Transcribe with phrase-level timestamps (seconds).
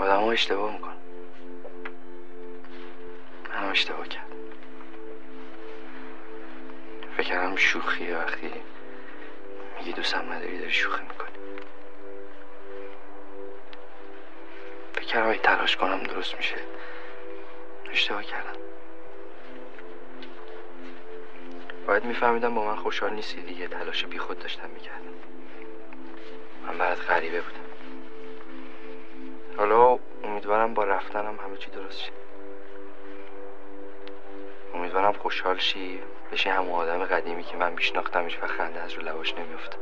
[0.00, 0.92] آدم اشتباه میکن
[3.54, 4.26] من اشتباه کردم
[7.16, 8.50] فکر کردم شوخی وقتی
[9.78, 11.30] میگی دوستم نداری داری شوخی می‌کنی.
[14.94, 16.56] فکر کردم اگه تلاش کنم درست میشه.
[17.90, 18.60] اشتباه کردم.
[21.86, 23.68] باید میفهمیدم با من خوشحال نیستی دیگه.
[23.68, 25.14] تلاش بی خود داشتم می‌کردم.
[26.66, 27.59] من برات غریبه بودم.
[29.60, 32.12] حالا امیدوارم با رفتنم همه چی درست شه.
[34.74, 36.00] امیدوارم خوشحال شی
[36.32, 39.76] بشی همون آدم قدیمی که من میشناختمش و خنده از رو لباش نمیفته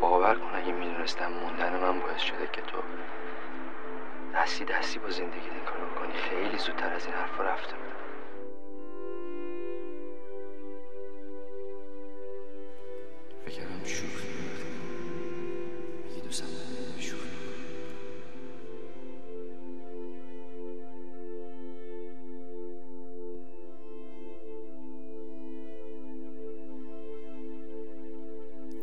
[0.00, 2.78] باور کن اگه می‌دونستم موندن من باعث شده که تو
[4.34, 7.97] دستی دستی با زندگی کارو کنی خیلی زودتر از این حرفا رفته بودم.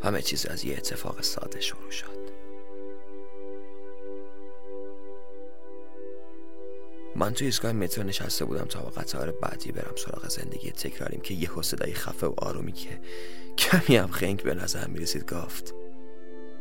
[0.06, 2.26] همه چیز از یه اتفاق ساده شروع شد.
[7.16, 11.34] من توی ایستگاه مترو نشسته بودم تا با قطار بعدی برم سراغ زندگی تکراریم که
[11.34, 13.00] یه صدای خفه و آرومی که
[13.58, 15.74] کمی هم خنگ به نظر می‌رسید گفت.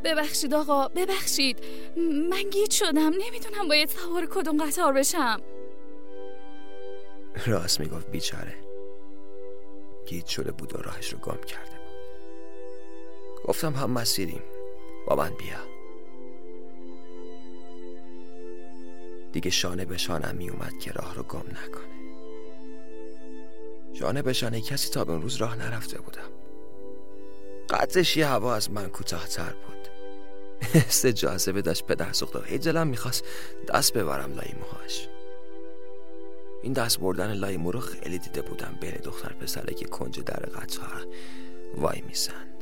[0.04, 1.64] ببخشید آقا ببخشید.
[2.30, 5.42] من گیت شدم نمی‌دونم باید سوار کدوم قطار بشم.
[7.48, 8.56] راست می‌گفت بیچاره.
[10.06, 11.72] گیت شده بود و راهش رو گم کرده.
[11.72, 11.75] بود
[13.46, 14.42] گفتم هم مسیریم.
[15.08, 15.76] با من بیا.
[19.32, 21.96] دیگه شانه به شانم می اومد که راه رو گم نکنه.
[23.94, 26.30] شانه به شانه کسی تا به اون روز راه نرفته بودم.
[27.70, 29.88] قدرش یه هوا از من کوتاهتر بود.
[30.74, 33.24] حس جاذبه داشت به دست و هی دلم می‌خواست
[33.68, 35.08] دست ببرم لای موهاش.
[36.64, 40.40] این دست بردن لای مو رو خیلی دیده بودم بین دختر پسره که کنج در
[40.40, 41.08] قطار
[41.78, 42.55] وای میسن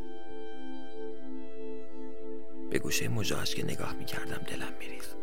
[2.74, 5.18] به گوشه مجاهش که نگاه می‌کردم دلم میریخت.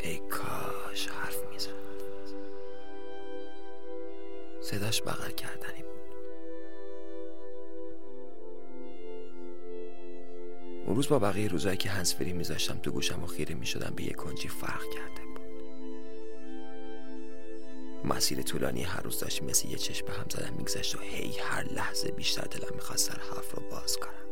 [0.00, 1.70] ای کاش حرف می‌زد.
[4.60, 6.14] صداش بغل کردنی بود.
[10.86, 14.12] اون روز با بقیه روزایی که هنسفری میذاشتم تو گوشم و خیره می‌شدم به یه
[14.12, 15.40] کنجی فرق کرده بود.
[18.04, 21.64] مسیر طولانی هر روز داشت مثل یه چشم به هم زدن میگذشت و هی هر
[21.72, 24.23] لحظه بیشتر دلم می‌خواست سر حرف رو باز کنم.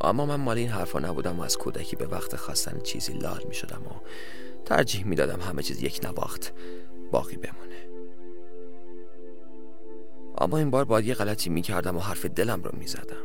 [0.00, 3.54] اما من مال این حرفا نبودم و از کودکی به وقت خواستن چیزی لال می
[3.54, 4.08] شدم و
[4.64, 6.52] ترجیح می دادم همه چیز یک نواخت
[7.10, 7.88] باقی بمونه.
[10.38, 13.24] اما این بار باید یه غلطی می کردم و حرف دلم رو می زدم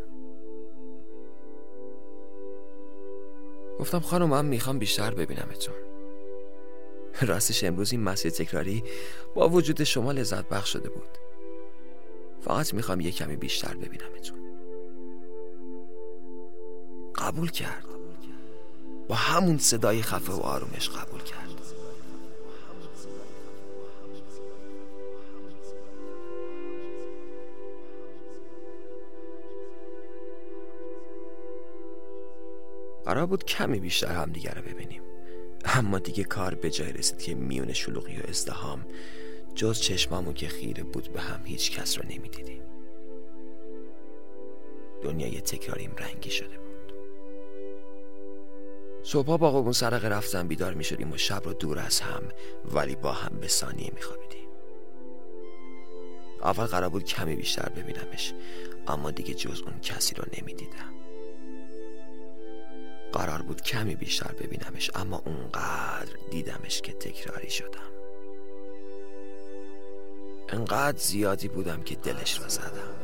[3.80, 5.76] گفتم خانم من می‌خوام بیشتر ببینمتون.
[7.22, 8.84] راستش امروز این مسیر تکراری
[9.36, 11.18] با وجود شما لذت بخش شده بود.
[12.42, 14.43] فقط می‌خوام یه کمی بیشتر ببینمتون.
[17.24, 17.86] قبول کرد.
[19.08, 21.50] با همون صدای خفه و آرومش قبول کرد.
[33.06, 35.02] قرار بود کمی بیشتر هم دیگر رو ببینیم.
[35.66, 38.86] اما دیگه کار به جای رسید که میون شلوغی و ازدهام
[39.56, 42.62] جز چشمامون که خیره بود به هم هیچ کس رو نمی‌دیدیم.
[45.04, 46.63] دنیای تکراریم رنگی شده
[49.04, 52.24] صبحا با قبون سرق رفتن بیدار می شدیم و شب رو دور از هم
[52.66, 54.48] ولی با هم به ثانیه می خوابیدیم
[56.44, 58.34] اول قرار بود کمی بیشتر ببینمش
[58.88, 60.94] اما دیگه جز اون کسی رو نمی دیدم
[63.14, 67.80] قرار بود کمی بیشتر ببینمش اما اونقدر دیدمش که تکراری شدم.
[70.50, 73.03] انقدر زیادی بودم که دلش را زدم.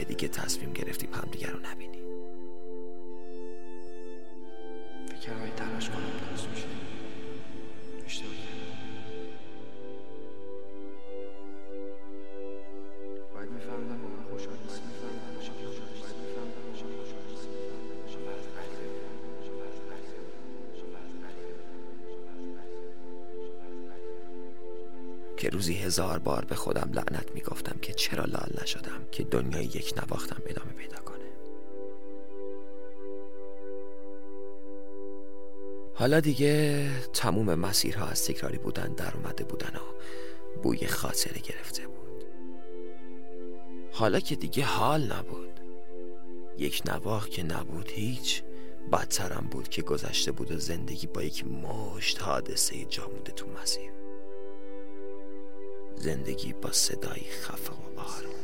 [0.00, 2.00] که دیگه تصمیم گرفتیم همدیگه رو نبینیم
[5.06, 6.09] فکر این تلاش کنم
[25.40, 29.94] که روزی هزار بار به خودم لعنت می‌گفتم که چرا لال نشدم که دنیای یک
[29.96, 31.24] نواختم ادامه پیدا کنه.
[35.94, 39.80] حالا دیگه تموم مسیرها از تکراری بودن در اومده بودن و
[40.62, 42.24] بوی خاطره گرفته بود.
[43.92, 45.60] حالا که دیگه حال نبود.
[46.58, 48.42] یک نواخ که نبود هیچ
[48.92, 53.99] بدترم بود که گذشته بود و زندگی با یک مشت حادثه جاموده تو مسیر.
[56.00, 58.40] زندگی با صدایی خفه و آروم.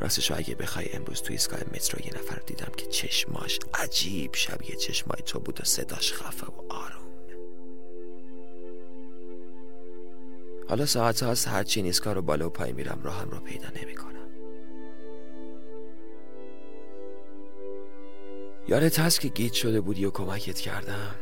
[0.00, 5.22] راستش اگه بخوای امروز تو ایستگاه مترو یه نفر دیدم که چشماش عجیب شبیه چشمای
[5.26, 7.05] تو بود و صداش خفه و آروم.
[10.68, 13.00] حالا ساعت هاست هرچی این ایستگاه رو بالا و پای میرم.
[13.04, 14.16] راهم رو پیدا نمی‌کنم.
[18.68, 21.14] یادت هست که گیت شده بودی و کمکت کردم.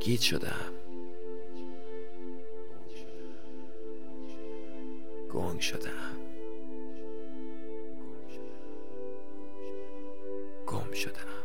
[0.00, 0.72] گیت شدم.
[5.32, 6.15] گنگ شدم.
[10.96, 11.35] شدم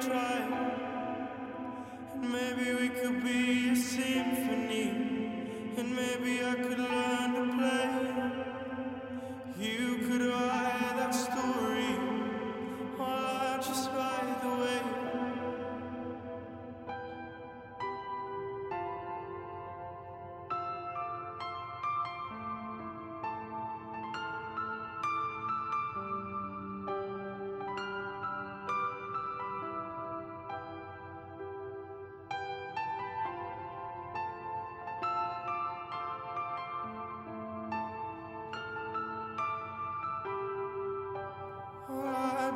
[0.00, 0.48] tried.
[2.14, 3.29] And maybe we could be